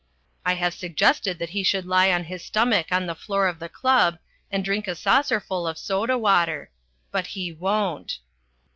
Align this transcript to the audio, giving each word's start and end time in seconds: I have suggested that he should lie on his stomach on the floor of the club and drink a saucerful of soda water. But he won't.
I 0.43 0.55
have 0.55 0.73
suggested 0.73 1.37
that 1.37 1.51
he 1.51 1.61
should 1.61 1.85
lie 1.85 2.11
on 2.11 2.23
his 2.23 2.43
stomach 2.43 2.87
on 2.91 3.05
the 3.05 3.13
floor 3.13 3.45
of 3.47 3.59
the 3.59 3.69
club 3.69 4.17
and 4.51 4.65
drink 4.65 4.87
a 4.87 4.95
saucerful 4.95 5.67
of 5.67 5.77
soda 5.77 6.17
water. 6.17 6.71
But 7.11 7.27
he 7.27 7.53
won't. 7.53 8.17